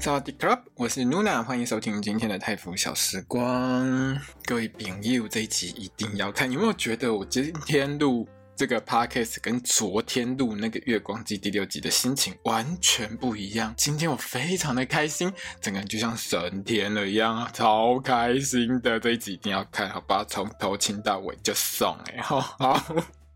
[0.00, 4.16] Club，我是 Nuna，欢迎收听今天的泰服小时光。
[4.44, 6.50] 各位朋友，这一集一定要看。
[6.50, 13.74] 有没有觉得我今天录这个 Podcast 跟昨天录那个《月光姬》第六集的心情完全不一样？
[13.76, 19.00] 今天我非常的开心，整个人就像升天了一样，超开心的。
[19.00, 20.24] 这一集一定要看，好吧？
[20.28, 22.80] 从头听到尾就送哎，好好。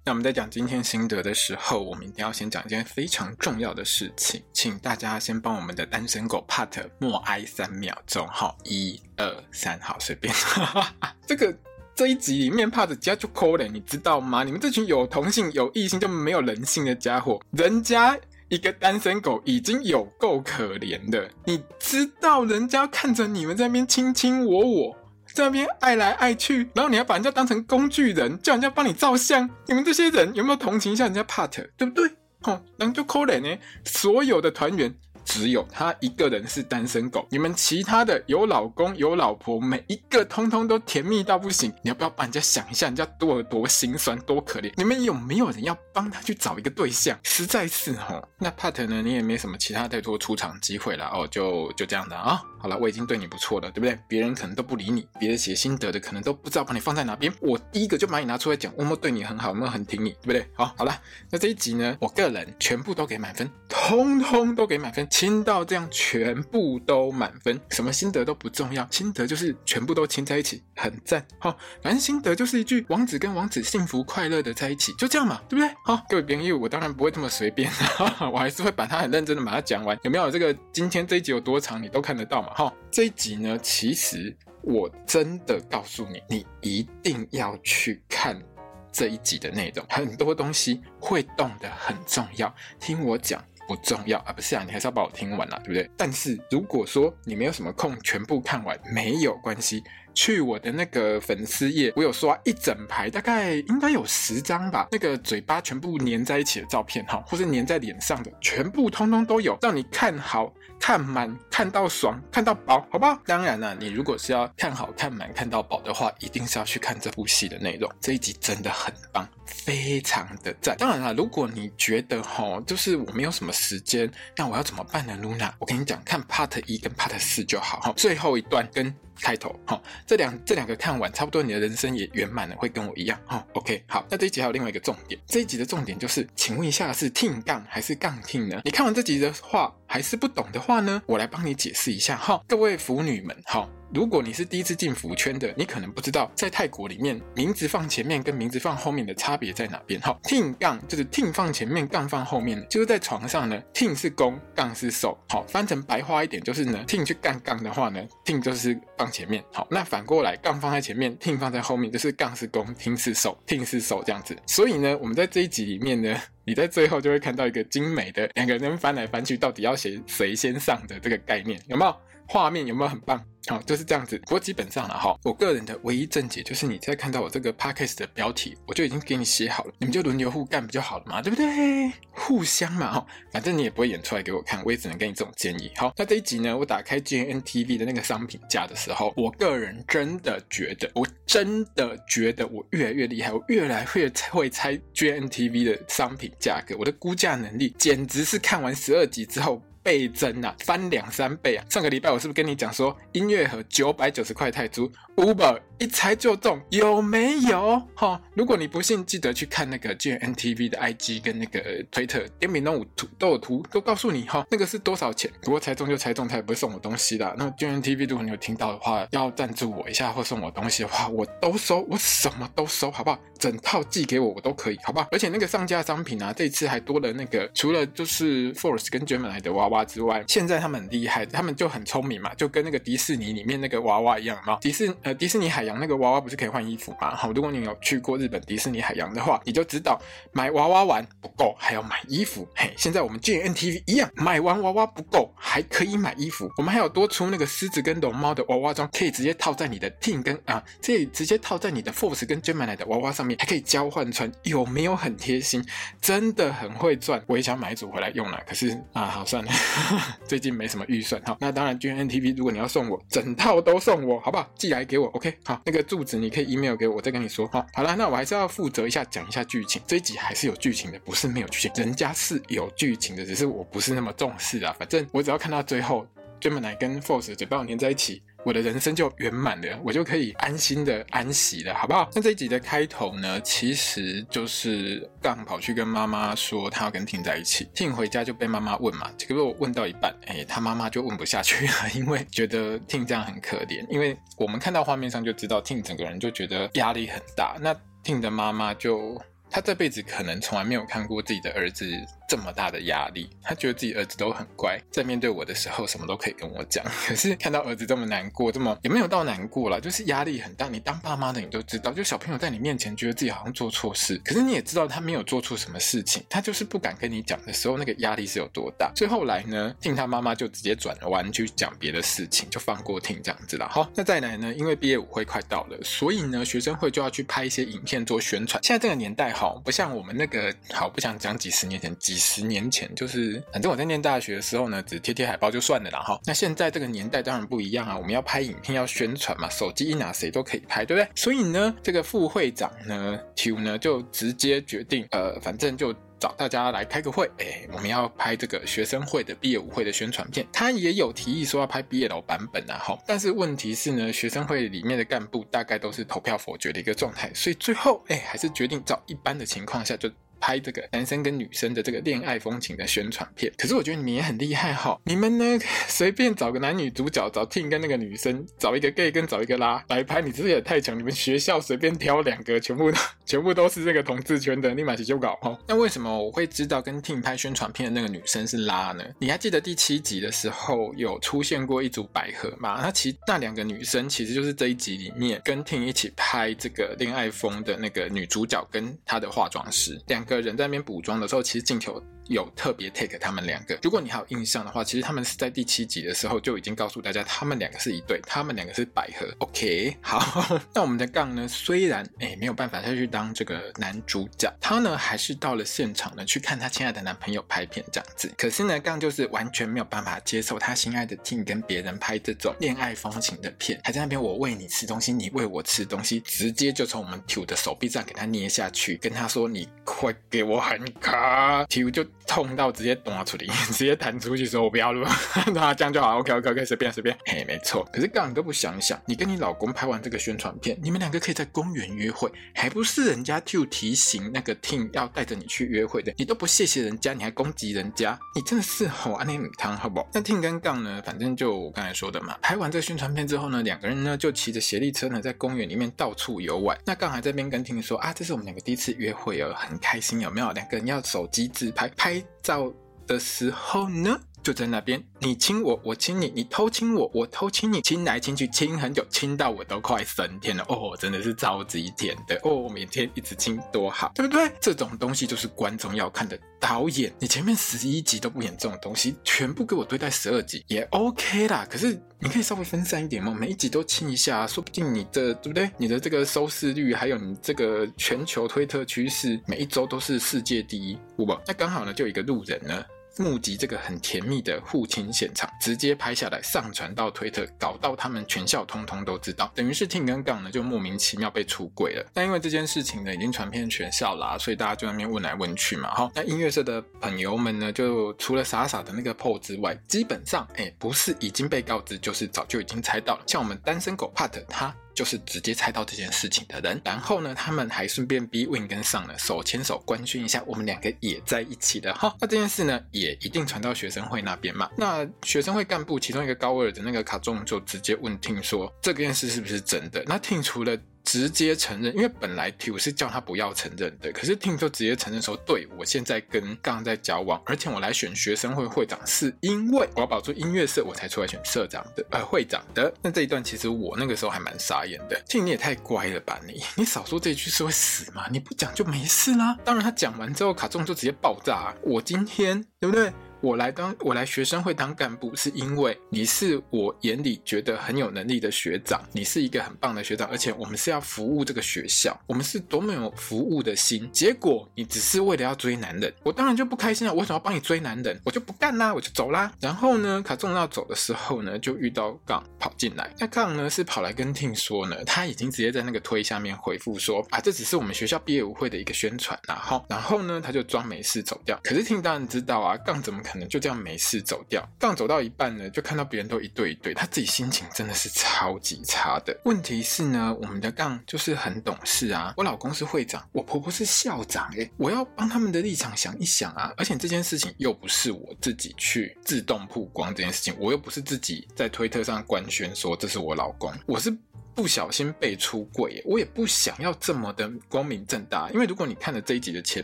[0.05, 10.35] 那我们在讲今天心得的时候，我们一定要先讲一件非常重要的事情，请大家先帮我们的单身狗 Pat 默哀三秒钟，好，一二三，好，随便。
[11.25, 11.57] 这个
[11.95, 14.43] 这一集里面 Part 加就抠了，你知道吗？
[14.43, 24.97] 你们这群有同性有异性就没有人性的家伙，人家一个单身狗已经有够可怜的，你知道人家看着你们在那边卿卿我我。
[25.35, 29.49] 在那边爱来爱去，然后你还把人家当成工具人，叫人家帮你照相。
[29.67, 32.11] 你们这些人有没有同情一下人家 part，对不对？
[32.43, 34.95] 哦，人就可怜呢，所有的团员。
[35.25, 41.73] 只有他一个人是单身狗，你们其他的有老公有老婆，每一个通通都甜蜜到不行。
[41.83, 44.73] 你要不要帮人家想一下，人家多有多心酸，多可怜？
[44.77, 47.19] 你们有没有人要帮他去找一个对象？
[47.23, 49.03] 实在是哦，那 Pat 呢？
[49.03, 53.99] 你也没什么其他太多出场机会了哦，就就这样的啊、好了，我已经对你不错了，对不对？
[54.07, 57.33] 别人可能都不理你，别人写心得的可能都不知道把你放在哪边。
[57.41, 60.47] 我第一个就把你拿出来讲，我有没有对你很好，有没有很挺你，对不对？
[60.55, 60.95] 好，好了，
[61.31, 65.07] 那这一集呢，我个人全部都给满分，通通都给满分。
[65.13, 71.25] 亲到这样全部都满分，什么心得都不重要，心得就是全部都亲在一起，很赞。
[71.39, 75.71] 好，反正心得就是一句王子跟王子幸福快乐的在一起，就这样嘛，对不对？
[75.85, 79.97] 好，各位朋友，我当然不会这么随便，哈哈我还是会把它很认真的把它讲完。
[80.03, 82.55] 有没有这个今天这一集有多长，你都看得到嘛？
[82.55, 88.43] 哈，这一集呢，其实我真的告诉你，你一定要去看
[88.91, 93.45] 这一集的内容，很多东西会动的很重要，听我讲。
[93.75, 95.91] 不重要啊，不是啊，你还是要把我听完啦，对不对？
[95.97, 110.53] 但是如果说你没有什么空全部看完，没有关系，去我的那个粉丝页，我有刷一整排，大概应该有十张吧，那个嘴巴全部粘在一起的照片哈，或是粘在脸上的，全部通通都有，让你看好。
[110.83, 113.17] 看满，看到爽，看到饱，好不好？
[113.25, 117.89] 当然了，你如果是要看好看满、看到饱的话，一定是要去看这部戏的内容。
[118.01, 120.77] 这一集真的很棒，非常的赞。
[120.77, 127.93] 当然了，如果你觉得齁，就是我没有什么时间，那我要怎么办呢？Luna，我跟你讲，看 Part 一跟 Part 四就好哈。
[127.97, 133.47] 最后一段跟开头，哈，这两这两个看完，差不多你的人生也圆满了，会跟我一样，哈。
[133.53, 138.61] OK，好，那这一集还有另外一个重点，这一集的重点就是，请问一下是 Team 杠还是杠 t 呢？
[138.65, 143.69] 你看完这集的话，还是不懂的话呢，我来帮你解释一下，哈，各位腐女们，哈。
[143.95, 150.01] 如果你是第一次进腐圈的，你可能不知道，在泰国里面，名字放前面跟名字放后面的差别在哪边。
[150.01, 155.19] 好，Ting 杠就是 Ting 放前面，杠放后面，就是在床上呢，Ting 是攻，杠是受。
[155.29, 159.45] 好，翻成白话一点就是呢，Ting 去干杠的话呢，Ting 就是放前面。
[159.53, 164.35] 好，那反过来，杠放在前面，Ting 放在后面，就是杠是攻，Ting 是受，Ting 是受这样子。
[164.47, 171.95] 所以呢，我们在这一集里面呢， 你在最后就会看到一个精美的两个人翻来翻去，到底要谁谁先上的这个概念，有没有？
[172.33, 173.23] 画面有没有很棒？
[173.47, 174.17] 好，就是这样子。
[174.21, 181.93] 不过基本上了哈，我个人的唯一正解就是你在看到我这个 podcast 的标题，我就已经给你写好了，你们就轮流互干不就好了嘛，对不对？
[182.11, 185.71] 互相嘛哈，反正你也不会演出来给我看，我也只能给你这种建议。
[185.77, 199.61] 好，那这一集呢，我打开 GMMTV 的那个商品价的时候，我个人真的觉得，我真的觉得我越来越厉害，我越来越会猜 GMMTV 的商品价格，我的估价能力简直是看完十二集之后。
[199.83, 201.65] 倍增啊，翻两三倍啊！
[201.69, 207.83] 上个礼拜我是不是跟你讲说，音乐盒九百九十块泰铢，Uber 一猜就中，有没有？
[207.97, 215.29] 哈，如果你不信，记得去看那个 GNTV 的 IG 跟那个推特，点名都有图，都有图，都告诉你哈，那个是多少钱。
[215.43, 217.35] 如果猜中就猜中，他也不会送我东西的。
[217.37, 223.19] 那 GNTV 如果你有听到的话，要赞助我一下或送我东西的话，我都收，我什么都收，好不好？
[223.41, 225.09] 整套寄给我，我都可以，好不好？
[225.11, 229.67] 而且那个上架商品啊，这一次还多了那个，除了就是 Force 跟 Gemini 的娃。
[229.73, 234.59] 娃之外，现在他们很厉害，他们就很聪明嘛，就跟那个迪士尼里面那个娃娃一样嘛。
[234.61, 237.15] 迪士呃迪士尼海洋那个娃娃不是可以换衣服吗？
[237.15, 240.01] 好，如果你有去过日本迪士尼海洋的话，你就知道
[240.33, 242.47] 买娃娃玩不够，还要买衣服。
[242.55, 246.51] 嘿，现在我们 gntv 一样，买完娃娃不够，还可以买衣服。
[246.57, 255.65] 我们还有多出那个狮子跟龙猫的娃娃装，可以直接套在你的 Ting 跟啊，可以直接套在你的 Force 跟 Gemini 的娃娃上面，还可以交换穿，有没有很贴心？
[256.01, 258.41] 真的很会赚，我也想买一组回来用了。
[258.47, 259.53] 可是啊，好算了，
[260.27, 261.21] 最近没什么预算。
[261.25, 264.49] 好，那当然 gntv 如果你要送我，整套都送我，好不好？
[264.57, 265.37] 寄来给我，OK。
[265.45, 267.47] 好，那个住址你可以 email 给我，我再跟你说。
[267.49, 269.81] 好，好了，那我还是要负责一下，讲一下剧情。
[269.87, 274.75] 这一集还是有剧情的，不是没有剧情，人家是有剧情的，只是我不是那么重视啊。
[274.79, 276.07] 反正我只要看到最后
[276.41, 278.23] ，Gemini 跟 Force 嘴巴粘在一起。
[278.45, 282.09] 我的人生就圆满了，我就可以安心的安息了，好不好？
[282.15, 297.73] 那这一集的开头呢，其实就是刚跑去跟妈妈说他要跟 Tin 在一起，Tin 回家就被妈妈问嘛，结果我问到一半，哎，他妈妈就问不下去了，因为觉得 Ting 这样很可怜，因为我们看到画面上就知道，Tin 整个人就觉得压力很大，那
[298.03, 299.21] Tin 的妈妈就
[299.53, 301.87] 他这辈子可能从来没有看过自己的儿子。
[302.29, 306.83] 这么大的压力，他觉得自己儿子都很乖，在面对我的时候，什么都可以跟我讲。
[307.07, 310.67] 可是看到儿子这么难过，这么也没有到难过了，就是压力很大。
[310.67, 318.91] 你当爸妈的，你都知道，就小朋友在你面前觉得自己好像做错事，可是你也知道他没有做错什么事情，他就是不敢跟你讲的时候，那个压力是有多大。
[318.97, 323.69] 所以后来呢听他妈妈就直接转弯去讲别的事情，就放过听这样子了。
[323.69, 328.63] 好，那再来呢，因为毕业舞会快到了，所以呢，学生会就要去拍一些影片做宣传。
[328.65, 332.89] 现在这个年代，好不像我们那个，好不想讲几十年前，几十年前。
[332.95, 336.17] 就是，反正我在念大学的时候呢，只贴贴海报就算了啦哈。
[336.25, 341.09] 那现在这个年代当然不一样啊，我们要拍影片，要宣传嘛，手机一拿谁都可以拍，对不对？
[341.17, 345.93] 所以呢，这个副会长呢，Q 呢就直接决定，呃，反正就
[346.23, 350.47] 找大家来开个会，哎，我们要拍这个学生会的毕业舞会的宣传片。
[350.53, 352.97] 他也有提议说要拍毕业楼版本啊，哈。
[353.05, 360.09] 但是问题是呢，学生会里面的干部大概都是投票否决的一个状态，所以最后哎，还是决定照一般的情况下就。
[360.43, 365.01] 拍这个男生跟女生的这个恋爱风情的宣传片，可是我觉得你们也很厉害哈！
[365.05, 365.45] 你们呢，
[365.87, 370.99] 随便找个男女主角，找 Tin 跟那个女生，找一个 gay 跟找一个拉来拍，你这也太强！
[370.99, 375.57] 你们学校随便挑两个，全部都 全部都是这个同志圈的，立马起就搞哈！
[375.69, 379.05] 那为什么我会知道跟 Tin 拍宣传片的那个女生是拉呢？
[379.21, 382.81] 你还记得第七集的时候有出现过一组百合吗？
[382.83, 390.32] 那其那两个女生其实就是这一集里面跟 Tin 一起拍这个恋爱风的那个女主角跟她的化妆师两个。
[390.41, 392.03] 人在那边补妆的时候，其实镜头。
[392.33, 399.27] 有特别 take 他们两个，如果你还有印象的话，其实他们是在第七集的时候就已经告诉大家，他们两个是一对，他们两个是百合。
[399.39, 400.21] OK，好，
[400.75, 408.33] 那我们的杠呢，虽然哎没有办法再去当这个男主角，他呢还是到了现场呢去看他亲爱的男朋友拍片这样子。
[408.37, 422.07] 可是呢，杠就是完全没有办法接受他心爱的 T 跟别人拍这种恋爱风情的片，还在那边我喂你吃东西，你喂我吃东西，直接就从我们 Q 的手臂上给他捏下去，跟他说你快给我喊卡，Q 就。
[422.27, 425.07] 痛到直接断出去， 直接弹出去说：“我不要录。
[425.55, 427.17] ”那这样就好，OK OK OK，随便随便。
[427.27, 427.87] 嘿，没错。
[427.93, 440.09] 可是杠你都不想想，你跟你老公拍完这个宣传片，你们两个可以在公园约会，还不是人家就提醒那个 Ting 要带着你去约会的，你都不谢谢人家，你还攻击人家，你真的是好安内米汤，好不好？
[440.13, 446.79] 那 Ting 跟杠呢，反正就我刚才说的嘛，拍完这个宣传片之后呢，两个人呢就骑着协力车呢，在公园里面到处游玩。
[446.85, 450.53] 那杠还在这边跟 Ting 说：“啊，这是我们两个第一次约会哦，很开心，有没有？
[450.53, 452.71] 两个人要手机自拍拍。”拍照
[453.07, 464.51] 的时候呢，就在那边，你亲我，我亲你，你偷亲我，我偷亲你，亲来亲去，亲很久，亲到我都快升天了哦，真的是超级甜的哦，每天一直亲多好，对不对？
[464.61, 466.39] 这种东西就是观众要看的。
[466.59, 471.67] 导演，你前面十一集都不演这种东西，全部给我堆在十二集也 OK 啦。
[471.69, 475.69] 可是你可以稍微分散一点嘛，每一集都亲一下，说不定你的对不对？
[475.77, 481.37] 你的这个收视率，还有你这个全球推特趋势，每一周都是世界第一，不不？
[481.49, 482.85] 那刚好呢，就一个路人呢。
[483.19, 492.07] 目击这个很甜蜜的互亲现场，直接拍下来上传到推特，搞到他们全校通通都知道，等于是 Ting 跟杠呢就莫名其妙被出轨了。
[492.13, 495.95] 但因为这件事情呢已经传遍全校啦，所以大家就在那边问来问去嘛。
[495.95, 503.23] 好，那音乐社的朋友们呢，就除了傻傻的那个 PO 之外，基本上哎不是已经被告知，就是早就已经猜到了。
[503.27, 504.75] 像我们单身狗 Pat 他。
[504.95, 512.15] 就是直接猜到这件事情的人，然后呢，他们还顺便逼 Win 跟上了手牵手官宣一下，我们两个也在一起的哈。
[512.21, 514.71] 那这件事呢，也一定传到学生会那边嘛。
[514.77, 520.03] 那学生会干部其中一个高二的那个卡中就直接问 Tin 说，这件事是不是真的？
[520.07, 532.93] 那 Tin 除了直接承认，因为本来 T 是叫他不要承认的，可是 Tim 就直接承认说，对，我现在跟杠在交往，而且我来选学生会会长是因为我要保住音乐社，我才出来选社长的，呃，会长的。
[533.03, 538.27] 那这一段其实我那个时候还蛮傻眼的，Tim 你也太乖了吧你，你少说这一句是会死吗？
[538.31, 539.57] 你不讲就没事啦。
[539.65, 543.13] 当然他讲完之后，卡中就直接爆炸，我今天对不对？
[543.43, 554.09] 我来当我来学生会当干部，是因为你是我眼里觉得很有能力的学长，你是一个很棒的学长，而且我们是要服务这个学校，我们是多么有服务的心。
[554.13, 557.13] 结果你只是为了要追男人，我当然就不开心了。
[557.13, 558.17] 我想要帮你追男人？
[558.25, 559.53] 我就不干啦，我就走啦。
[559.61, 563.13] 然后呢，卡中要走的时候呢，就遇到杠跑进来。
[563.19, 569.37] 那杠呢是跑来跟 Tim 说呢，他已经直接在那个推下面回复说啊，这只是我们学校毕业舞会的一个宣传。
[569.49, 571.59] 然后，然后呢，他就装没事走掉。
[571.65, 573.32] 可是 Tim 当然知道啊，杠怎么可？
[573.33, 579.35] 可能就这样没事走掉，刚走到一半呢，就看到别人都一对一对，他自己心情真的是超级差的。
[579.45, 582.35] 问题是呢，我们的杠就是很懂事啊。
[582.37, 586.75] 我老公是会长，我婆婆是校长，诶，我要帮他们的立场想一想啊。
[586.77, 594.15] 而且这件事情又不是我自己去自动曝光这件事情，我又不是自己在推特上官宣说这是我老公，我是。
[594.55, 598.51] 不小心被出轨，我也不想要这么的光明正大。
[598.51, 599.83] 因为如果你看了这一集的前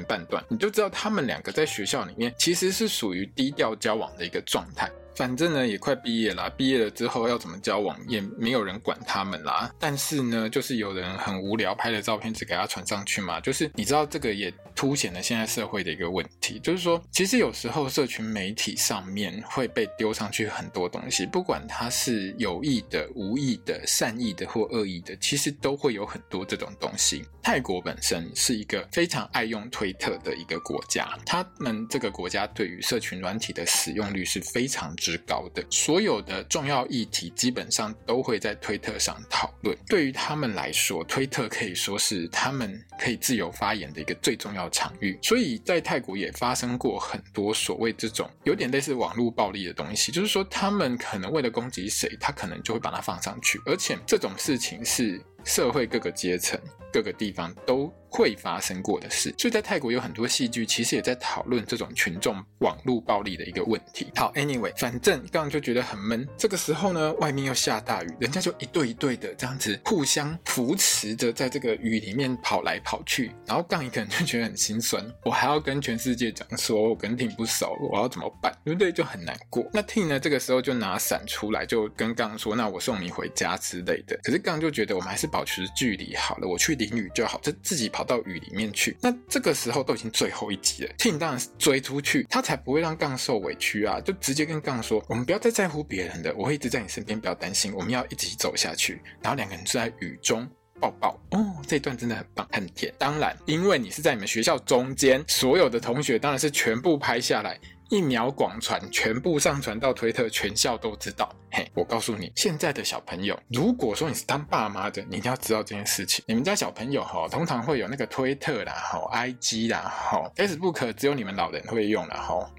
[0.04, 4.90] 半段，你就知道他们两个在学校里面其实是属于低调交往的一个状态。
[5.18, 9.68] 反正呢，也快毕业了，毕业了之后要怎么交往，也没有人管他们啦。
[9.76, 13.40] 但是呢，就是有人很无聊拍了照片只给他传上去嘛。
[13.40, 27.24] 就是你知道，这个也凸显了现在社会的一个问题，就是说，其实有时候社群媒体上面会被丢上去很多东西，不管他是有意的、无意的、善意的或恶意的，其实都会有很多这种东西。
[27.42, 39.74] 泰国本身是一个非常爱用推特的一个国家，他们这个国家对于社群软体的使用率是非常之高的，所有的重要议题基本上都会在推特上讨论。
[39.86, 45.18] 对于他们来说，推特可以说是他们可以自由发言的一个最重要场域。
[45.22, 56.60] 所以在泰国也发生过很多所谓这种有点类似网络暴力的东西，就是说他们可能为了攻击谁，他可能就会把它放上去，而且这种事情是社会各个阶层、
[56.92, 64.10] 各个地方都会发生过的事，所以在泰国有很多戏剧，其实也在讨论这种群众网络暴力的一个问题。
[64.16, 66.26] 好，Anyway，反正刚刚就觉得很闷。
[66.36, 73.30] 这个时候呢，外面又下大雨，人家就一对一对的这样子互相扶持着，在这个雨里面跑来跑去。
[73.46, 78.50] 然后杠一个人就觉得很心酸，我还要跟全世界讲说我跟 Tim 不熟，我要怎么办？
[78.64, 78.90] 对不对？
[78.90, 79.68] 就很难过。
[79.72, 88.96] 那 Tim 呢，这个时候就拿伞出来，就跟杠说：“那我送你回家之类的。”可是杠就觉得我们还是保持距离好了，我去淋雨就好，就自己跑到雨里面去。
[89.02, 100.48] 那这个时候都已经最后一集了，Tim 当然是追出去，他才不会让杠受委屈啊，就直接跟杠说：“我们不要再在乎别人的，我会一直在你身边，不要担心，我们要一起走下去。”然后两个人就在雨中
[100.80, 102.94] 抱抱，哦，这一段真的很棒，很甜。
[102.96, 107.58] 当然，因为你是在你们学校中间，所有的同学当然是全部拍下来。
[107.90, 111.34] 一秒广传，全部上传到推特，全校都知道。
[111.50, 116.22] 嘿，我告诉你，现在的小朋友，如果说你是当爸妈的，你一定要知道这件事情。
[116.28, 122.50] 你们家小朋友哈，通常会有那个推特啦，哈，IG 啦，哈，Facebook 只有你们老人会用啦，哈。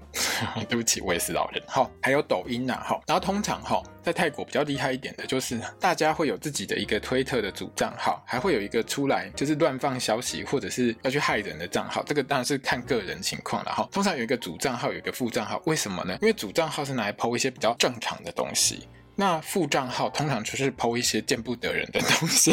[0.68, 1.62] 对不起，我也是老人。
[1.66, 3.02] 好，还有抖音呐，好。
[3.06, 12.02] 然后通常哈，在泰国比较厉害一点的，就是大家会有自己的一个推特的主账号，还会有一个出来就是乱放消息或者是要去害人的账号。
[12.04, 13.88] 这个当然是看个人情况了哈。
[13.92, 16.18] 通常有一个主账号，有一个副账号，为什么呢？
[16.20, 18.88] 因为主账号是拿来 po 一些比较正常的东西。
[19.20, 22.50] 那副账号通常就是抛一些见不得人的东西。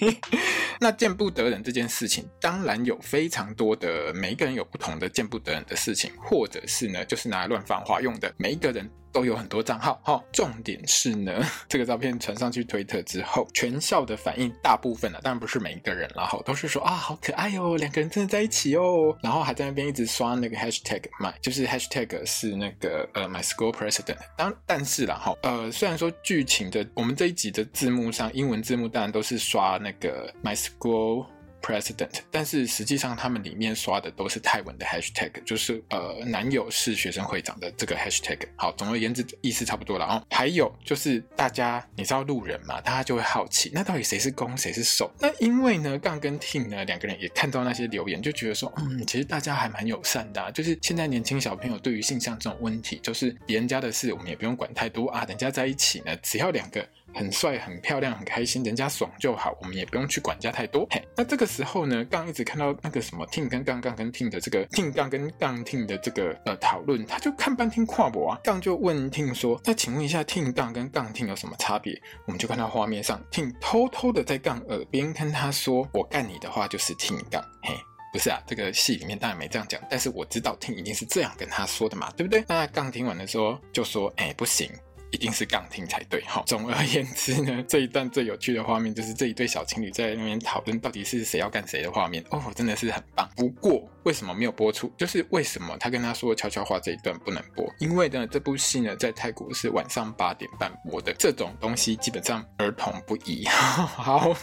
[0.78, 8.30] 那见不得人这件事情，当然有非常多的，每一个人有不同的见不得人的事情，或者是呢，就是拿来乱放话用的。
[8.36, 8.86] 每一个人。
[9.16, 24.18] 都有很多账号哈，重点是呢， 这个照片传上去推特之后，全校的反应大部分呢，当然不是每一个人啦，哈，都是说啊，好可爱哦，两个人真的在一起哦，然后还在那边一直刷那个 hashtag my，就是 hashtag 是那个呃 my school president。
[24.36, 31.24] 当但是啦哈，呃，虽然说剧情的我们这一集的字幕上英文字幕当然都是刷那个 my school。
[31.62, 38.38] President，但是实际上他们里面刷的都是泰文的 hashtag，就是呃男友是学生会长的这个 hashtag。
[38.56, 40.24] 好，总而言之意思差不多了哦。
[40.30, 45.10] 还有就是大家你知道路人嘛，大家就会好奇，那到底谁是攻谁是受？
[45.20, 50.52] 那因为呢，杠跟 Tim 呢两个人也看到那些留言，就觉得说，嗯，其实大家还蛮友善的。
[50.52, 55.24] 就是现在年轻小朋友对于性向这种问题，就是别人家的事我们也不用管太多啊。
[55.24, 56.86] 人家在一起呢，只要两个。
[57.16, 60.86] 很帅、很漂亮、很开心，人家爽就好，我们也不用去管家太多。
[60.90, 68.38] 嘿，那这个时候呢，杠一直看到那个什么 t 跟杠杠跟 t 的这个 t 杠跟杠 t 的这个呃讨论，他就看半天跨博啊。
[68.44, 77.74] 杠就问 t 说：“那请问一下 t 杠跟杠 t 有什么差别？”我们就看到画面上 t 偷偷的在杠耳边跟他说：“我干你的话就是 t 杠。”嘿。
[78.12, 82.42] 不是啊，这个戏里面当然没这样讲，但是我知道听一定是这样跟他说的嘛，对不对？
[82.48, 84.70] 那杠听完的时候就说：“哎，不行，
[85.16, 93.26] 一定是杠听才对。”哈，总而言之呢， 这一段最有趣的画面就是这一对小情侣在那边讨论到底是谁要干谁的画面哦，真的是很棒。
[93.34, 94.92] 不过为什么没有播出？
[94.98, 97.66] 就是为什么他跟他说悄悄话这一段不能播？
[97.78, 103.46] 因为呢，这部戏呢在泰国是晚上八点半播的，这种东西基本上儿童不宜。
[103.48, 104.36] 好。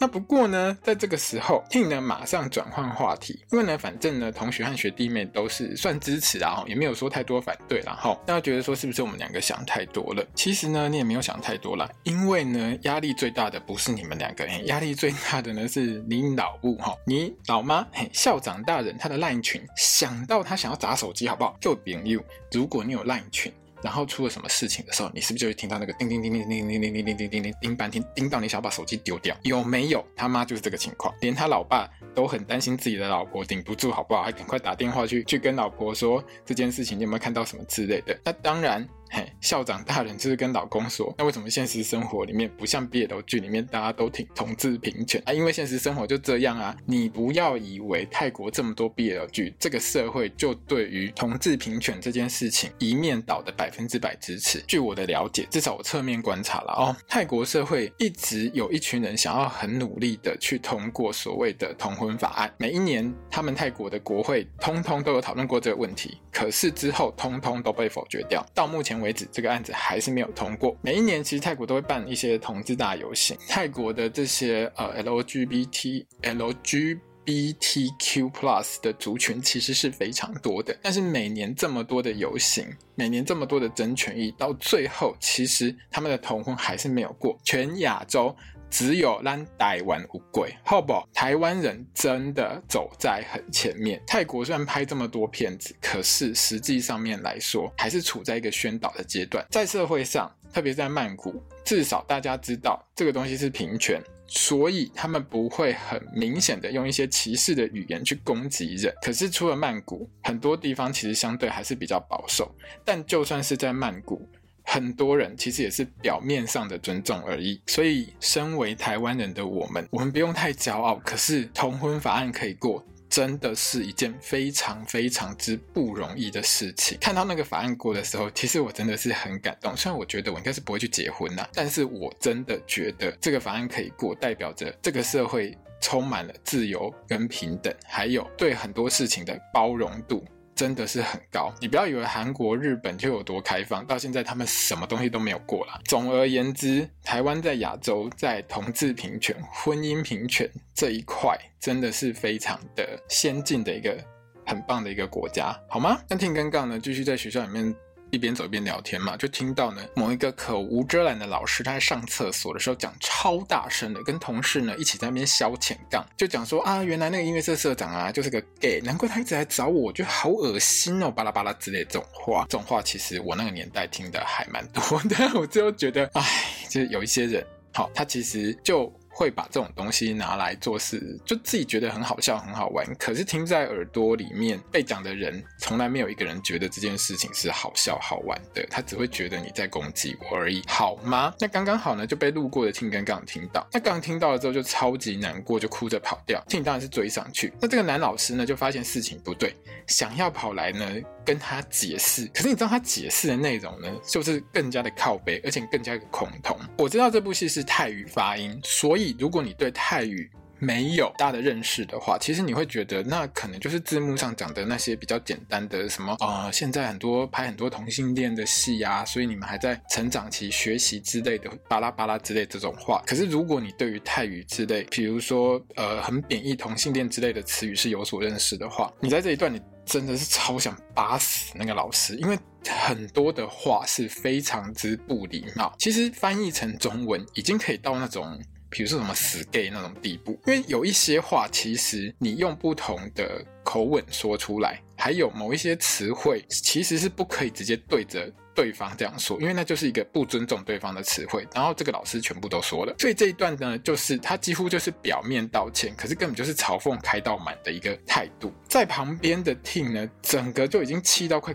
[0.00, 7.98] 那不过呢，在这个时候，Ting 呢马上转换话题，因为呢，反正呢，同学和学弟妹都是算支持啊，也没有说太多反对啦。
[8.00, 8.16] 哈。
[8.24, 10.24] 大家觉得说是不是我们两个想太多了？
[10.34, 21.56] 其实呢，你也没有想太多啦，因为呢，压力最大的不是你们两个人，压力最大的呢是你老母哈，你老妈嘿，校长大人他的 LINE 群，想到他想要砸手机，好不好？
[21.60, 23.52] 就朋友，如果你有 LINE 群。
[23.82, 29.36] 然后出了什么事情的时候，你是不是就会听到那个叮叮叮叮叮叮叮叮叮叮叮叮叮半天，叮到你想把手机丢掉？
[29.42, 30.04] 有没有？
[30.16, 34.22] 他妈就是这个情况，连他老爸都很担心自己的老婆顶不住，好不好？
[34.22, 38.18] 还赶快打电话去去跟老婆说这件事情，你有没有看到什么之类的？
[38.24, 38.86] 那当然。
[39.10, 45.32] 嘿，校长大人就是跟老公说，那为什么现实生活里面不像 BL 剧里面大家都挺同志平权啊？
[45.32, 46.76] 因为现实生活就这样啊！
[46.86, 54.62] 你不要以为泰国这么多 BL 剧，这个社会就对于同志平权这件事情一面倒的百分之百支持。
[54.66, 70.76] 据我的了解，至少我侧面观察了哦，泰国社会一直有一群人想要很努力的去通过所谓的同婚法案，每一年他们泰国的国会通通都有讨论过这个问题，可是之后通通都被否决掉，到目前为止，这个案子还是没有通过。
[70.82, 73.36] 每一年，其实泰国都会办一些同志大游行。
[73.48, 80.76] 泰国的这些呃 LGBT、LGBTQ Plus 的族群其实是非常多的。
[80.82, 87.38] 但是每年这么多的游行，每年这么多的争权益，到最后，其实他们的同婚还是没有过。
[87.44, 88.34] 全亚洲。
[88.70, 91.08] 只有咱台湾有过，好不好？
[91.12, 94.02] 台湾人真的走在很前面。
[94.06, 99.44] 泰国虽然拍这么多片子，可是实际上面来说，还是处在一个宣导的阶段。
[99.50, 108.94] 在社会上，特别在曼谷，至少大家知道这个东西是平权，所以他们不会很明显的用一些歧视的语言去攻击人。
[109.02, 112.54] 可是除了曼谷，很多地方其实相对还是比较保守。
[112.84, 114.28] 但就算是在曼谷，
[114.70, 121.00] 很多人其实也是表面上的尊重而已，所以身为台湾人的我们，我们不用太骄傲。
[121.02, 126.98] 可是同婚法案可以过，真的是一件非常非常之不容易的事情。
[127.00, 129.74] 看到那个法案过的时候，其实我真的是很感动。
[129.74, 140.22] 虽然我觉得我应该是不会去结婚啦，但是我真的觉得这个法案可以过，代表着这个社会充满了自由跟平等，还有对很多事情的包容度。
[140.58, 145.78] 真的是很高，你不要以为韩国、日本就有多开放，到现在他们什么东西都没有过啦。
[145.84, 153.96] 总而言之，台湾在亚洲在同志平权、婚姻平权这一块，真的是非常的先进的一个
[154.44, 155.96] 很棒的一个国家，好吗？
[156.08, 157.72] 那听尴尬呢，继续在学校里面。
[158.10, 176.22] 一边走一边聊天嘛，就听到呢某一个口无遮拦的老师，他在上厕所的时候讲超大声的，跟同事呢一起在那边消遣杠，就讲说啊，原来那个音乐社社长啊就是个 gay，难怪他一直来找我，我觉得好恶心哦，巴拉巴拉之类这种话，这种话其实我那个年代听的还蛮多的， 我就觉得，哎，
[176.68, 178.92] 就是有一些人，好，他其实就。
[179.18, 182.86] 会把这种东西拿来做事，就自己觉得很好笑、很好玩。
[182.94, 188.64] 可是听在耳朵里面被讲的人，从来没有一个人觉得这件事情是好笑、好玩的。
[188.70, 191.34] 他只会觉得你在攻击我而已，好吗？
[191.40, 193.66] 那刚刚好呢，就被路过的 Ting 跟杠听到。
[193.72, 196.40] 那刚听到了之后就超级难过，就哭着跑掉。
[196.48, 197.52] 听当然是追上去。
[197.60, 199.52] 那这个男老师呢，就发现事情不对，
[199.88, 200.86] 想要跑来呢
[201.28, 202.24] 跟他解释。
[202.32, 206.58] 可是你知道他解释的内容呢，就是更加的靠背，而且更加的恐同。
[206.78, 209.14] 我知道这部戏是泰语发音，所以。
[209.18, 223.02] 如果你对泰语没有大的认识的话，其实你会觉得那可能就是字幕上讲的那些比较简单的什么、呃，现在很多拍很多同性恋的戏啊，所以你们还在成长期学习之类的巴拉巴拉之类这种话。
[223.06, 235.72] 可是如果你对于泰语之类，比如说呃很贬义同性恋之类的词语是有所认识的话，你在这一段你真的是超想打死那个老师，因为很多的话是非常之不礼貌。
[235.78, 238.38] 其实翻译成中文已经可以到那种。
[238.70, 251.46] 比如说什么死 gay 那种地步，因为有一些话，其实你用不同的口吻说出来，还有某一些词汇，其实是不可以直接对着对方这样说，因为那就是一个不尊重对方的词汇。
[251.54, 258.52] 然后这个老师全部都说了，所以这一段呢，就是他几乎就是表面道歉，可是根本就是嘲讽开到满的一个态度。
[258.68, 261.54] 在旁边的 Ting 呢，整个就已经气到快。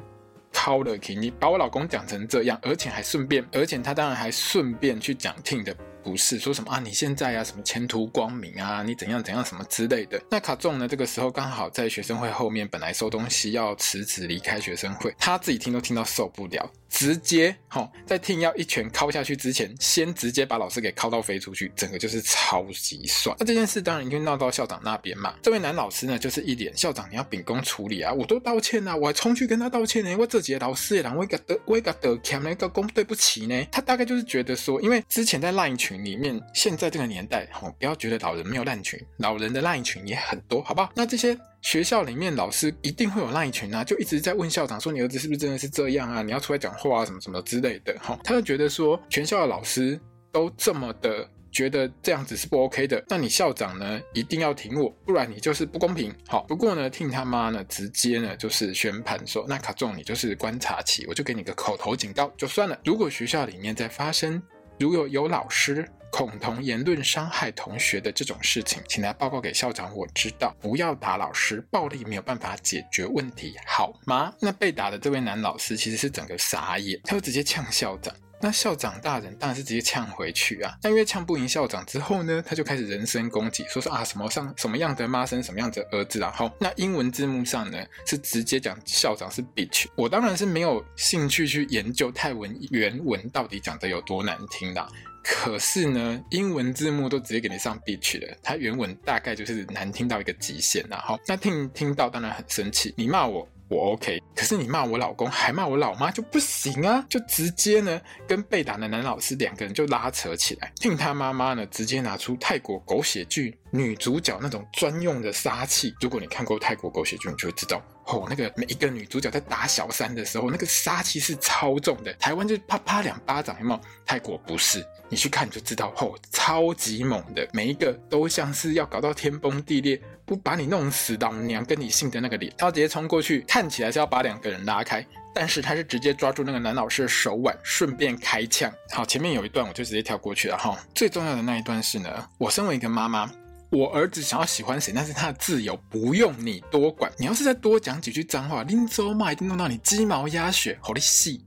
[0.56, 5.76] 掏了气，你把我老公讲成这样，而且还顺便，而且他当然还顺便去讲 Ting 的。
[6.04, 10.22] 不是说什么啊，你现在啊什么前途光明啊，你怎样怎样什么之类的。
[10.30, 23.36] 那卡仲呢，这个时候刚好在学生会后面，本来收东西要辞职离开学生会，他自己听都听到受不了，直接齁在听要一拳敲下去之前，先直接把老师给敲到飞出去，整个就是超级爽。
[23.40, 25.34] 那这件事当然就闹到校长那边嘛。
[25.42, 33.68] 这位男老师呢，就是一脸校长你要秉公处理啊，我都道歉啊，我还冲去跟他道歉呢，我这几个老师也让我给得我给得欠那个公对不起呢。
[33.72, 36.04] 他大概就是觉得说，因为之前在 LINE 群。
[36.04, 40.92] 里面现在这个年代，吼，不要觉得老人没有烂群，老人的烂群也很多，好不好？
[40.96, 46.21] 那这些学校里面老师一定会有那一群啊，就一直在问校长说，你儿子是不是真的是这样啊？
[46.21, 49.99] 你要出来讲话啊，什么什么之类的，哈，他就觉得说全校的老师
[50.32, 56.13] 都这么的觉得这样子是不 OK 的，那你校长呢一定要挺我，不然你就是不公平。
[56.28, 62.78] 好，不过呢听他妈呢直接呢就是宣判说，那卡仲你就是观察期，我就给你个口头警告就算了。
[62.84, 64.41] 如果学校里面在发生
[64.80, 70.56] 如果有老师恐同言论伤害同学的这种事情，请来报告给校长，我知道。
[70.60, 74.34] 不要打老师，暴力没有办法解决问题，好吗？
[74.40, 78.14] 那被打的这位男老师其实是整个傻眼，他就直接呛校长。
[78.44, 80.78] 那校长大人当然是直接呛回去啊。
[80.82, 89.86] 但因为呛不赢校长之后呢，他就开始人身攻击，说说啊什么上什么样的妈生什么样的儿子，然后那英文字幕上呢是直接讲校长是 bitch。
[89.96, 94.88] 我当然是没有兴趣去研究泰文原文到底讲的有多难听啦。
[95.24, 103.48] 可是呢，英文字幕都直接给你上 bitch 了，它原文大概就是难听到一个极限然后，那听听到当然很生气，你骂我。
[103.74, 107.04] 我 OK，可是你骂我老公，还骂我老妈就不行啊！
[107.10, 110.72] 就直接呢跟被打的男老师两个人就拉扯起来。
[110.76, 115.92] 听他妈妈呢直接拿出泰国狗血剧女主角那种专用的杀器。
[116.00, 122.13] 如果你看过泰国狗血剧，你就会知道哦，那个每一个女主角在打小三的时候，那个杀气是超重的。
[122.16, 123.80] 台湾就啪啪两巴掌，有没有？
[124.06, 130.02] 泰国不是，你去看你就知道哦，超级猛的，每一个都像是要搞到天崩地裂。
[130.26, 138.72] 不把你弄死，老娘跟你姓的那个脸，他直接冲过去，看起来是要把两个人拉开，但是他是直接抓住那个男老师的手腕，顺便开枪。
[138.92, 140.80] 好，前面有一段我就直接跳过去了哈。
[140.96, 143.30] 最重要的那一段是呢，我身为一个妈妈，
[143.74, 147.12] 我儿子想要喜欢谁，那是他的自由，不用你多管。
[147.18, 151.44] 你要是再多讲几句脏话，林州骂一定弄到你鸡毛鸭血，好的细。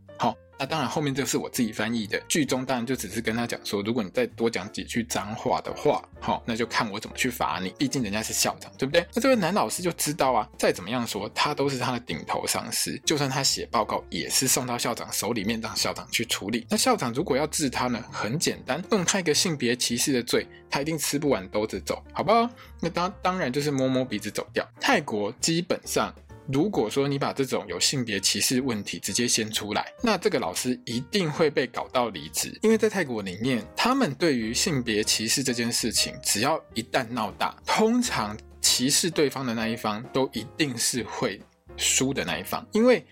[0.58, 2.18] 那当然，后面这个是我自己翻译的。
[2.26, 7.68] 剧中当然就只是跟他讲说，如果你再多讲几句脏话的话，好，那就看我怎么去罚你。
[7.78, 9.06] 毕竟人家是校长，对不对？
[9.14, 16.66] 那这位男老师就知道啊，再怎么样说，他都是他的顶头上司，就算他写报告，也是送到校长手里面，让校长去处理。
[16.70, 22.48] 那校长如果要治他呢，很简单，弄他一个性别歧视的罪，他一定吃不完兜着走，好不好？
[22.80, 24.66] 那当当然就是摸摸鼻子走掉。
[24.80, 26.14] 泰国基本上。
[26.52, 41.40] 如果说你把这种有性别歧视问题直接先出来，那这个老师一定会被搞到离职，因为在泰国里面，他们对于性别歧视这件事情，只要一旦闹大，通常歧视对方的那一方都一定是会
[41.76, 43.04] 输的那一方，因为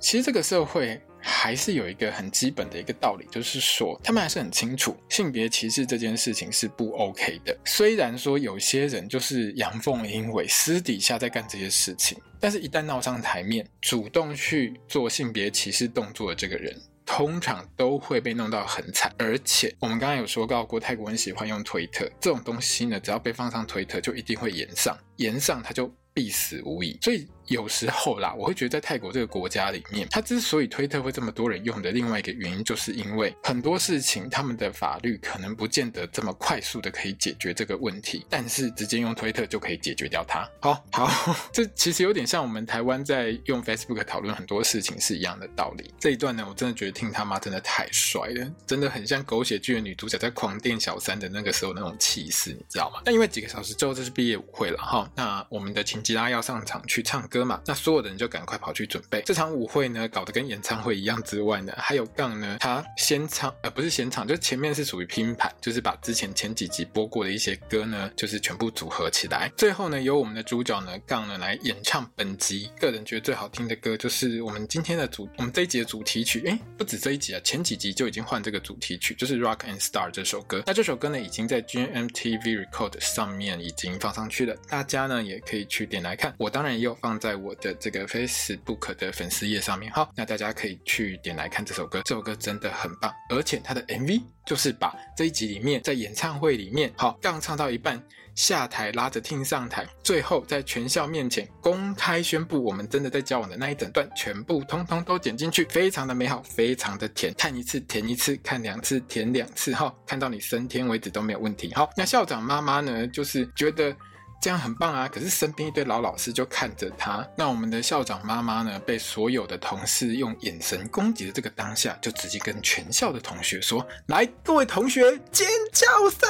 [0.00, 1.00] 其实这个社会。
[1.20, 7.56] 还是有一个很基本的一个道理，就是说他们还是很清楚性别歧视这件事情是不 OK 的。
[7.64, 19.12] 虽然说有些人就是阳奉阴违，私底下在干这些事情，但是一旦闹上台面，主动去做性别歧视动作的这个人，通常都会被弄到很惨。
[19.18, 26.98] 而且我们刚刚有说到过，泰国人喜欢用推特这种东西呢，只要被放上推特，就一定会延上，延上他就必死无疑。
[27.02, 27.26] 所以。
[27.48, 40.48] 有时候啦，我会觉得在泰国这个国家里面，它之所以推特会这么多人用的另外一个原因，就是因为很多事情他们的法律可能不见得这么快速的可以解决这个问题，但是直接用推特就可以解决掉它。
[40.60, 45.92] 好，好，这其实有点像我们台湾在用 Facebook 讨论很多事情是一样的道理。
[45.98, 53.00] 这一段呢，我真的觉得听他妈真的太帅了，真的很像狗血剧的女主角在狂电小三的那个时候那种气势，你知道吗？
[53.06, 57.37] 那因为几个小时之后就是毕业舞会了哈，那我们的琴吉拉要上场去唱歌。
[57.38, 69.52] 歌嘛那所有的人就赶快跑去准备这场舞会呢，搞得跟演唱会一样之外呢，还有杠呢，他先唱，呃，不是先唱，就前面是属于拼盘，就是把之前前几集播过的一些歌呢，就是全部组合起来。
[69.56, 76.42] 最后呢，由我们的主角呢，杠呢来演唱本集个人觉得最好听的歌，就是我们今天的主，我们这一集的主题曲。
[76.46, 80.64] 诶，不止这一集啊，前几集就已经换这个主题曲，就是《Rock and Star》这首歌。
[80.66, 86.34] 那这首歌呢，已经在 GMTV Record 上面已经放上去了，大家呢也可以去点来看。
[86.36, 87.27] 我当然也有放在。
[87.28, 89.92] 在我的这个 Facebook 的粉丝页上面。
[89.92, 98.02] 哈，那大家可以去点来看这首歌，这首歌真的很棒，而且它的 MV 就是把这一集里面在演唱会里面，好，刚唱到一半。
[98.34, 111.74] 下台拉着听上台，最后在全校面前公开宣布我们真的在交往的那一整段，全部通通都剪进去，非常的美好，非常的甜，看一次甜一次，看两次甜两次，哈，看到你升天为止都没有问题。
[111.74, 113.94] 好，那校长妈妈呢，就是觉得。
[114.40, 115.08] 这样很棒啊！
[115.08, 117.26] 可是身边一堆老老师就看着他。
[117.36, 118.78] 那我们的校长妈妈呢？
[118.86, 126.20] 被所有的同事用眼神攻击的这个当下，就直接跟全校的同学说：“来，各位同学，尖叫声，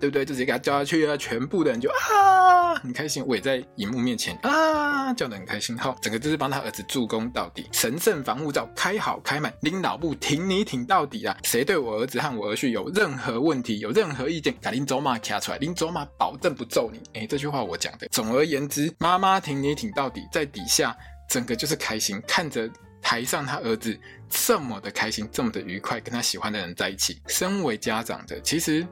[0.00, 1.16] 对不对？”就直接给他叫下去啊！
[1.16, 3.24] 全部的人就啊，很开心。
[3.26, 5.78] 我也在荧幕面前啊，叫得很开心。
[5.78, 11.36] 好，整个就是帮他儿子助攻到底，神圣防护罩开好开满，领导部挺你挺到底啊！
[11.44, 17.00] 谁对我儿子和我儿婿有任何问题、有任何意见，赶紧走马卡出来，拎走马保证不揍你。
[17.14, 17.62] 哎，这句话话。
[17.62, 20.96] 我讲的，总而言之，妈妈挺你挺到底，在底下
[21.28, 22.68] 整个就是开心，看着
[23.00, 23.96] 台上他儿子
[24.28, 27.20] 这么的开心，这么的愉快，跟他喜欢的人在一起。
[27.28, 28.84] 身为家长的，其实。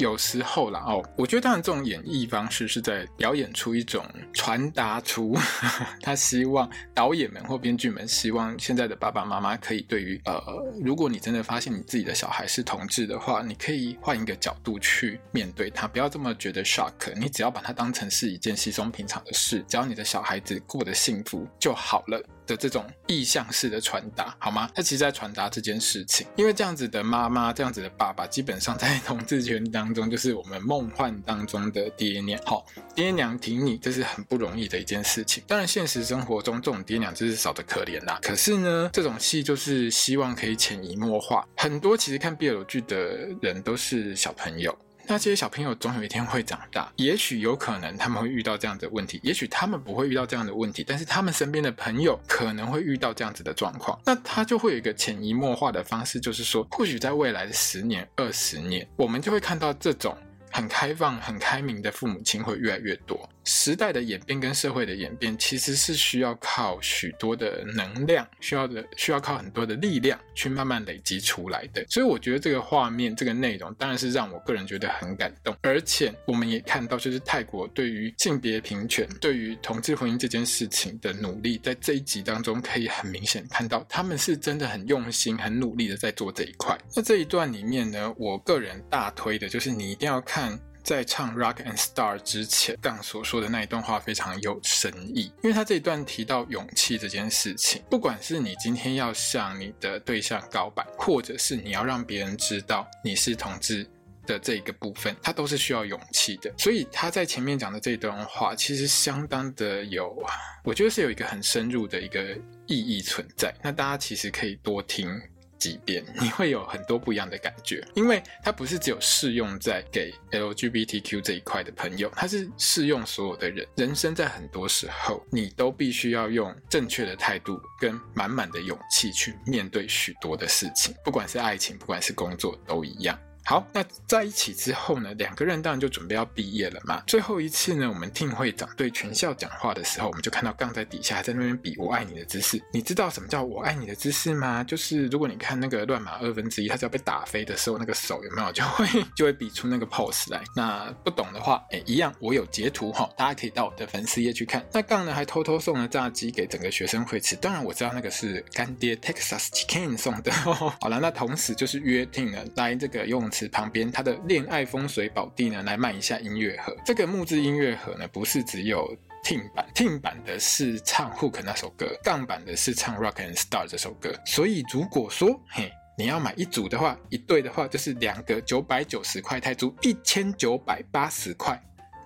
[0.00, 5.36] 有时候啦哦，我觉得当然这种演绎方式是在表演出一种传达出
[6.00, 10.42] 他希望导演们或编剧们希望现在的爸爸妈妈可以对于呃，
[10.82, 22.22] 如果你真的发现你自己的小孩是同志的话，你可以换一个角度去面对他，不要这么觉得 shock，你只要把它当成是一件稀松平常的事，只要你的小孩子过得幸福就好了。
[22.50, 24.68] 的这种意向式的传达，好吗？
[24.74, 32.40] 他其实在传达这件事情，因为这样子的妈妈，这样子的爸爸，基本上在 同志圈当中，就是我们梦幻当中的爹娘。
[32.44, 35.44] 好，爹娘挺你，这是很不容易的一件事情。
[35.46, 38.18] 当然，现实生活中这种爹娘就是少得可怜啦。
[38.20, 41.46] 可是呢，这种戏就是希望可以潜移默化。
[41.56, 44.76] 很多其实看 BL 剧的人都是小朋友。
[45.10, 60.16] 那这些小朋友总有一天会长大，也许有可能他们会遇到这样的问题，也许他们不会遇到这样的问题，但是他们身边的朋友可能会遇到这样子的状况，那他就会有一个潜移默化的方式，就是说，或许在未来的十年、二十年，我们就会看到这种
[60.52, 63.28] 很开放、很开明的父母亲会越来越多。
[63.44, 71.84] 时代的演变跟社会的演变，其实是需要靠许多的能量，需要的需要靠很多的力量去慢慢累积出来的。
[71.88, 75.56] 所以我觉得这个画面、这个内容，当然是让我个人觉得很感动。
[75.62, 86.78] 而且我们也看到，就是泰国对于性别平权、对于同志婚姻这件事情的努力，在这一集当中可以很明显看到，他们是真的很用心、很努力的在做这一块。
[86.94, 90.60] 那这一段里面呢，我个人大推的就是你一定要看。
[90.82, 103.86] 在唱《Rock and Star》之前，刚所说的那一段话非常有深意，因为他这一段提到勇气这件事情，不管是你今天要向你的对象告白，或者是你要让别人知道你是同志
[104.26, 106.52] 的这一个部分，它都是需要勇气的。
[106.56, 110.16] 所以他在前面讲的这段话，其实相当的有，
[110.64, 112.22] 我觉得是有一个很深入的一个
[112.66, 113.54] 意义存在。
[113.62, 115.20] 那大家其实可以多听。
[115.60, 123.66] 几遍你会有很多不一样的感觉，因为它不是只有适用在给 LGBTQ 这一块的朋友，它是适用所有的人。
[123.76, 133.18] 人生在很多时候，你都必须要用正确的态度跟满满的勇气去面对许多的事情，不管是爱情，不管是工作，都一样。
[133.50, 137.02] 好，那在一起之后呢，两个人当然就准备要毕业了嘛。
[137.04, 142.62] 最后一次呢，我们听会长对全校讲话的时候，我们就看到杠在底下还在那边比我爱你的姿势。
[142.72, 144.62] 你知道什么叫我爱你的姿势吗？
[144.62, 148.86] 就是如果你看那个乱码二分之一，他只要被打飞的时候，那个手有没有就会
[149.16, 150.40] 就会比出那个 pose 来。
[150.54, 154.64] 那不懂的话，哎，一样我有截图哈，大家可以到我的粉丝页去看。
[154.72, 160.30] 那杠呢还偷偷送了炸鸡给整个学生会吃，当然我知道那个是干爹 Texas Chicken 送的。
[160.30, 163.48] 好了，那同时就是约定了来这个游泳池。
[163.48, 166.76] 旁边他的恋爱风水宝地呢，来卖一下音乐盒。
[166.84, 174.12] 这个木质音乐盒呢，不是只有 tin 版，tin 版的是唱 Hook 那首歌，杠版的是唱 Rock and Star 这首歌。
[174.24, 181.60] 所以如果说嘿，你要买一组的话，一对的话，就是两个九百九十块泰铢，一千九百八十块。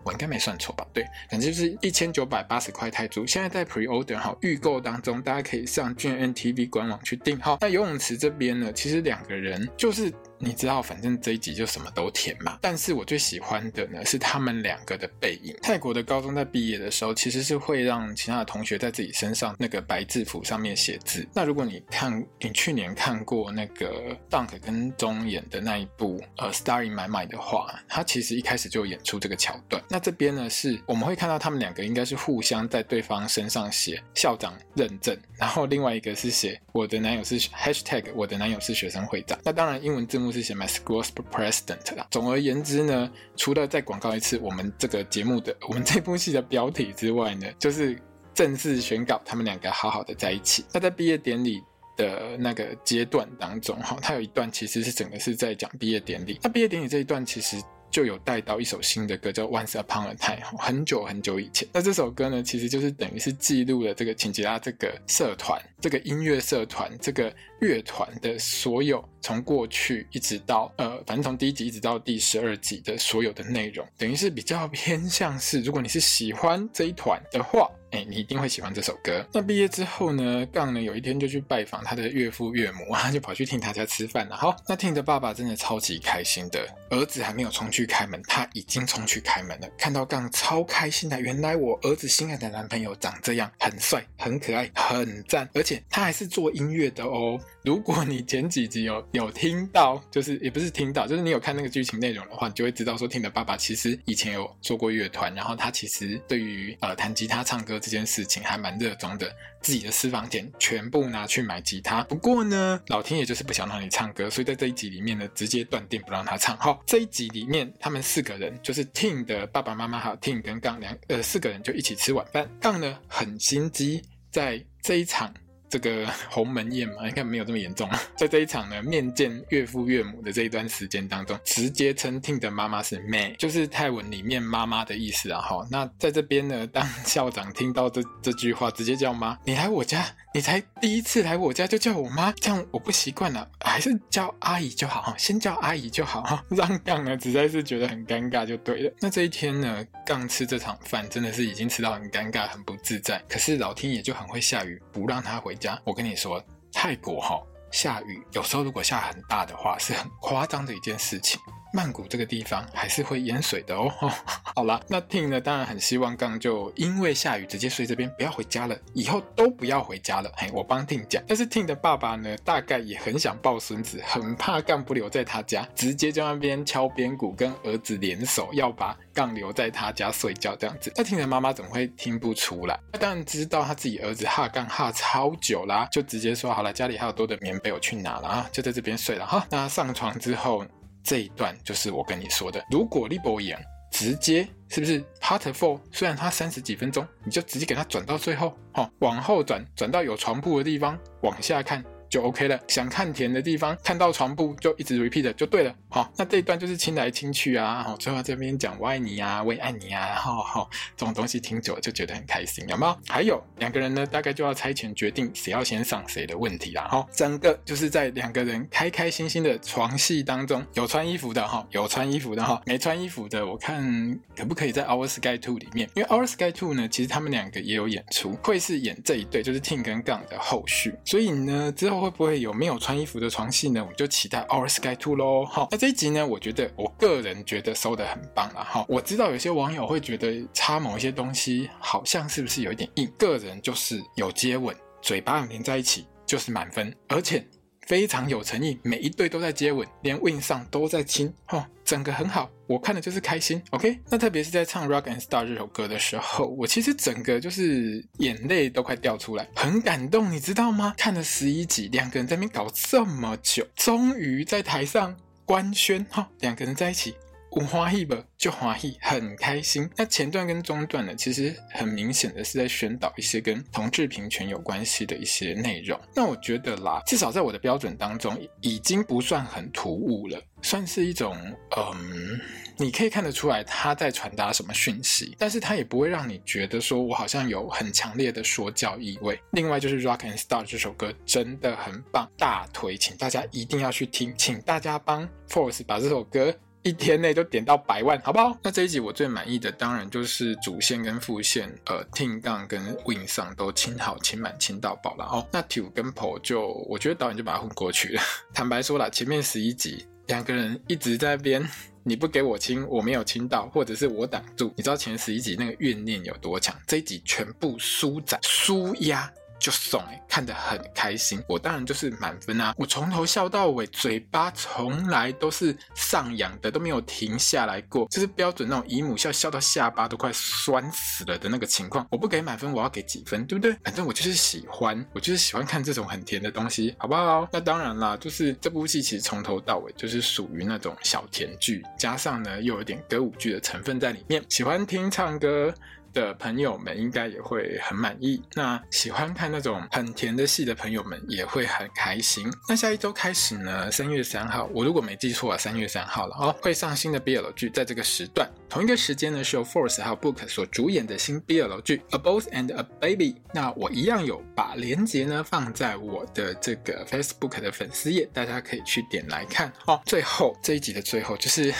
[0.06, 0.86] 我应该没算错吧？
[0.92, 3.26] 对，反正就是一千九百八十块泰铢。
[3.26, 7.40] 现在在 pre order 哈，预购当中，大家可以上 GMMTV 官网去订。
[7.40, 10.12] 好，那游泳池这边呢，其实两个人就是。
[10.44, 12.58] 你知道，反正这一集就什么都甜嘛。
[12.60, 15.56] 但是我最喜欢的呢，是他们两个的背影。
[15.62, 21.26] 泰国的高中在毕业的时候，其实是会让其他的同学在自己身上那个白制服上面写字。
[21.32, 29.82] 那如果你看，你去年看过那个 Dunk 跟钟演的那一部呃《Star in My Mind》的话，他其实一开始就演出这个桥段。
[29.88, 39.38] 那这边呢，是我们会看到他们两个应该是互相在对方身上写校长认证，然后另外一个是写我的男友是 Hashtag 我的男友是学生会长。
[39.42, 40.33] 那当然英文字幕。
[40.34, 42.06] 是写 My School's President 啦。
[42.10, 47.98] 总而言之呢，除了再广告一次我们这个节目的、我们这部戏的标题之外呢，就是
[48.34, 50.64] 正式宣告他们两个好好的在一起。
[50.72, 51.62] 那在毕业典礼
[51.96, 56.38] 的那个阶段当中，哈，他有一段其实是整个是在讲毕业典礼。
[56.42, 57.56] 那毕业典礼这一段其实。
[57.94, 61.68] 就有带到一首新的歌，叫《Once Upon a Time》，很久很久以前。
[61.72, 77.70] 那这首歌呢，其实就是等于是记录了这个请吉拉这个社团、这个音乐社团、这个乐团的所有，从过去一直到呃，反正从第一集一直到第十二集的所有的内容，等于是比较偏向是，如果你是喜欢这一团的话。
[77.94, 79.24] 哎，你一定会喜欢这首歌。
[79.32, 84.36] 那毕业之后呢，杠呢有一天就去拜访他的岳父岳母啊，就跑去听他家吃饭了。
[84.36, 89.68] 好，那听着爸爸真的超级开心的，儿子还没有冲去开门，他已经冲去开门了。
[89.78, 97.38] 看到杠超开心的，原来我儿子心爱的男朋友长这样，很帅、很可爱、很赞，而且他还是做音乐的哦。
[97.64, 107.74] 如果你前几集有有听到，就是也不是听到，就是你有看那个剧情内容的话，你就会知道说，听的爸爸其实以前有做过乐团，然后他其实对于呃弹吉他、唱歌。
[107.84, 112.02] 这件事情还蛮热衷的，自己的私房钱全部拿去买吉他。
[112.04, 116.56] 不过呢，老天爷就是不想让你唱歌，所以在这一集里面呢，直接断定不让他唱。
[116.56, 122.48] 好，这一集里面他们四个人，就是 Tim 的爸爸妈妈还有 Tim 跟杠两呃四个人就一起吃晚饭。
[122.60, 125.34] 杠呢很心机，在这一场。
[125.74, 127.90] 这个 鸿门宴嘛，应该没有这么严重。
[128.16, 135.40] 在这一场呢，面见岳父岳母的这一段时间当中，直接称听的妈妈是妹，就是泰文里面妈妈的意思啊。
[135.40, 140.06] 哈，那在这边呢，当校长听到这这句话，直接叫妈，你来我家。
[140.32, 148.92] 你才第一次来我家就叫我妈，这样我不习惯了，还是叫阿姨就好，先叫阿姨就好哈，让杠呢实在是觉得很尴尬就对了。
[149.00, 153.22] 那这一天呢，杠吃这场饭真的是已经吃到很尴尬、很不自在。
[153.28, 155.54] 可是老天爷就很会下雨，不让他回
[155.84, 161.40] 我跟你说，泰国哈下雨，有时候如果下很大的话，是很夸张的一件事情。
[161.74, 163.92] 曼谷这个地方还是会淹水的哦。
[164.54, 170.30] 好啦，那 Tim 呢，当然很希望杠就因为下雨直接睡这边，不要回家了，以后都不要回家了。
[170.36, 171.20] 嘿，我帮 Tim 讲。
[171.26, 180.92] 但是 Tim 的爸爸呢，大概也很想抱孙子，很怕杠不留在他家，直接就那边敲边鼓，跟儿子联手要把杠留在他家睡觉这样子。
[180.94, 182.78] 那 Tim 的妈妈怎么会听不出来？
[182.92, 189.44] 他当然知道他自己儿子哈杠哈超久啦，就直接说好了，家里还有多的棉被，我去拿了啊，就在这边睡了哈。
[189.50, 190.64] 那上床之后。
[191.04, 193.62] 这一段就是我跟你说的，如果你不演，
[193.92, 195.78] 直接是不是 Part Four？
[195.92, 201.84] 虽然它三十几分钟，你就直接给它转到最后，哦，往后转，转到有床铺的地方，往下看。
[202.14, 202.56] 就 OK 了。
[202.68, 205.74] 想看甜的地方，看到床铺就一直 repeat 就对了。
[205.88, 207.82] 好，那这一段就是亲来亲去啊。
[207.82, 210.14] 好，最后这边讲我爱你啊，我也爱你啊。
[210.14, 212.96] 好好，这种东西听久了就觉得很开心，有没有？
[213.08, 216.86] 还有两个人呢，大概就要猜拳决定谁要先上谁的问题啦。
[216.88, 225.90] 好，整个就是在两个人开开心心的床戏当中，有穿衣服的哈，有穿衣服的哈，没穿衣服的，我看可不可以在 Our Sky Two 里面？
[225.94, 230.94] 因为 Our Sky Two 呢，其实他们两个也有演出，会是演这一对，就是 Tim 跟杠的后续。
[231.04, 232.03] 所以呢，之后。
[232.04, 233.80] 会不会有没有穿衣服的床戏呢？
[233.80, 235.46] 我们就期待 Our Sky Two 喽。
[235.46, 238.62] 好，那这一集呢，我觉得我个人觉得收的很棒了。
[238.62, 247.42] 哈，我知道有些网友会觉得插某一些东西好像是不是有一点硬，个人就是有接吻，嘴巴连在一起就是满分，而且。
[247.86, 253.62] 非常有诚意，每一对都在接吻，连 Win 上都在亲，哦，整个很好，我看的就是开心。
[253.70, 260.94] OK，那特别是在唱《Rock and Star》这首歌的时候，我其实整个就是眼泪都快掉出来，很感动，你知道吗？
[260.96, 267.14] 看了十一集，两个人在那边搞这么久，终于在台上官宣，哈、哦，两个人在一起。
[267.54, 269.88] 我欢喜吧，就欢喜，很开心。
[269.96, 275.96] 那前段跟中段呢，其实很明显的是在宣导一些跟同志平权有关系的一些内容。
[276.16, 281.36] 那我觉得啦，至少在我的标准当中，已经不算很突兀了，算是一种
[281.76, 282.40] 嗯，
[282.76, 289.40] 你可以看得出来他在传达什么讯息，但是他也不会让你觉得说我好像有很强烈的说教意味。
[289.52, 296.52] 另外就是《Rock and Star》这首歌真的很棒，大推，请大家一定要去听，请大家帮 Force 把这首歌。
[296.84, 298.54] 一天内就点到百万，好不好？
[298.62, 305.46] 那这一集我最满意的当然就是主线跟副线，呃，Tim 杠跟 Win 上都亲好亲满亲到爆了哦。
[305.50, 308.22] 那 Two 跟 Po 就，我觉得导演就把它混过去了。
[308.52, 311.66] 坦白说了，前面十一集两个人一直在边，
[312.02, 316.76] 你不给我亲，我没有亲到，或者是我挡住，你知道前十一集那个怨念有多强？
[316.86, 319.32] 这一集全部舒展舒压。
[319.58, 322.74] 就送哎，看得很开心，我当然就是满分啊！
[322.76, 332.06] 我从头笑到尾，嘴巴从来都是上扬的，都没有停下来过，就是标准那种姨母笑，笑到下巴都快酸死了的那个情况。
[332.10, 333.72] 我不给满分，我要给几分，对不对？
[333.84, 337.48] 反正我就是喜欢，我就是喜欢看这种很甜的东西，好不好？
[337.52, 344.44] 那当然啦，就是这部戏其实从头到尾就是属于那种小甜剧，加上呢又有点歌舞剧的成分在里面。
[344.48, 345.72] 喜欢听唱歌。
[346.14, 348.42] 的朋友们应该也会很满意。
[348.54, 352.50] 那喜欢看那种很甜的戏的朋友们也会很开心。
[352.68, 363.32] 那下一周开始呢，三月三号，我如果没记错啊，三月三号了哦，会上新的 BL 剧，在这个时段，同一个时间呢，是由 Force 还有 Book 所主演的新 BL 剧《A Boss and a Baby》。
[363.52, 370.00] 那我一样有把链接呢放在我的这个 Facebook 的粉丝页，大家可以去点来看哦。
[370.06, 371.74] 最后这一集的最后就是。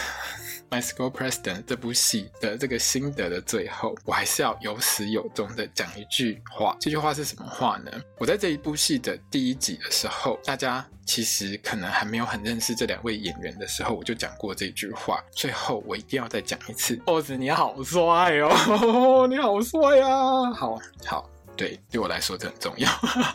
[0.75, 6.77] My School President 这部戏的这个心得的最后，我还是要有始有终的讲一句话。
[6.81, 7.93] 这句话是什么话呢？
[8.18, 15.22] 我在这一部戏的第一集的时候，大家其实可能还没有很认识这两位演员的时候，我就讲过这句话。
[15.31, 18.03] 最后我一定要再讲一次，Boss 你好帅
[18.39, 20.53] 哦， 你好帅啊！
[20.53, 21.31] 好好。
[21.57, 22.88] 对，对我来说这很重要。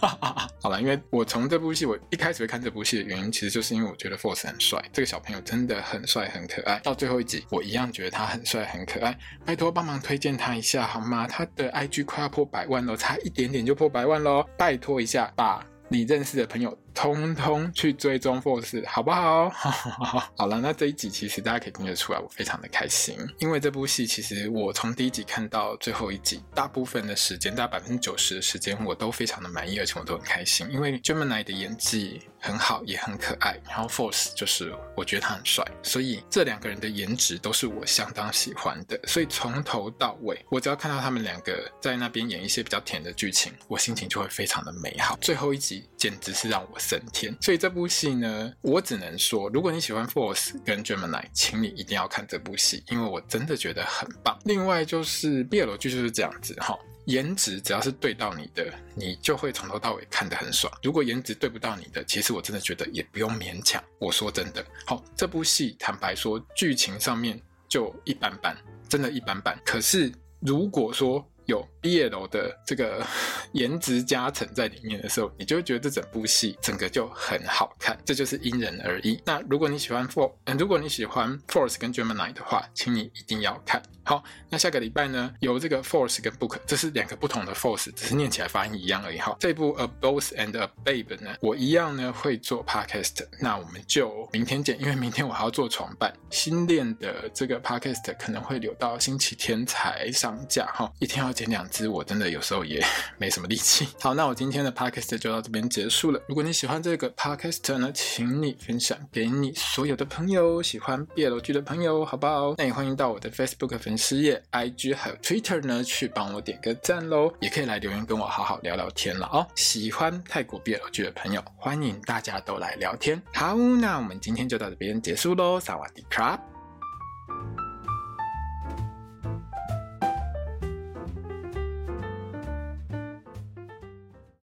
[0.61, 6.79] 好了，因为我从这部戏，我一开始会看这部戏的原因，其实就是因为我觉得 Force 很帅，这个小朋友真的很帅很可爱。
[6.79, 9.17] 到最后一集，我一样觉得他很帅很可爱。
[9.45, 11.25] 拜托帮忙推荐他一下好吗？
[11.27, 14.45] 他的 IG 快要破百万了，差一点点就破百万喽！
[14.57, 16.77] 拜托一下，把你认识的朋友。
[16.99, 19.49] 通通去追踪 Force 好不好？
[20.35, 45.17] 好了，那这一集其实大家可以听得出来，我非常的开心，因为这部戏其实我从第一集看到最后一集，大部分的时间，大概百分之九十的时间，我都非常的满意，而且我都很开心，因为 Gemini 的演技很好，也很可爱，然后 Force 就是我觉得他很帅，所以这两个人的颜值都是我相当喜欢的，所以从头到尾，我只要看到他们两个在那边演一些比较甜的剧情，我心情就会非常的美好。
[45.21, 46.77] 最后一集简直是让我。
[46.89, 54.35] 升天，所以这部戏呢，我只能说，如果你喜欢 Force 跟 Gemini，请你一定要看这部戏，因为我真的觉得很棒。
[54.45, 56.75] 另外就是 BL 剧就是这样子哈，
[57.05, 60.73] 颜值只要是对到你的，你就会从头到尾看得很爽。
[60.81, 63.83] 如果颜值对不到你的，其实我真的觉得也不用勉强。
[63.99, 69.55] 我说真的，好，这部戏坦白说，剧情上面就一般般，真的一般般。
[69.63, 73.05] 可是如果说有毕业楼的这个
[73.53, 79.21] 颜值加成在里面的时候，你就会觉得这整部戏整个就很好看，这就是因人而异。
[79.25, 83.81] 那如果你喜欢 For，嗯，如果你喜欢 Force 跟 Gemini 的话，请你一定要看。
[84.03, 89.19] 好，那下个礼拜呢，由这个 Force 跟 Book，这是两个不同的 Force，只是念起来发音一样而已。
[89.19, 100.65] 好，这部 A Boss and a Babe 呢，我一样呢会做 Podcast，那我们就明天见，因为明天我还要做重版新练的这个 Podcast，可能会留到星期天才上架。
[100.73, 102.83] 哈，一天要剪两支，我真的有时候也
[103.17, 103.87] 没什么力气。
[104.01, 106.21] 好，那我今天的 Podcast 就到这边结束了。
[106.27, 112.55] 如果你喜欢这个 Podcast 呢，请你分享给你所有的朋友，喜欢 BL 剧的朋友，好不好？
[112.57, 117.31] 那也欢迎到我的 Facebook 粉丝页、IG 还有 Twitter 呢，去帮我点个赞喽！
[117.39, 119.47] 也可以来留言跟我好好聊聊天了哦。
[119.55, 123.21] 喜欢泰国 BL 剧的朋友，欢迎大家都来聊天。
[123.33, 126.39] 好，那我们今天就到这边结束喽，萨瓦迪卡。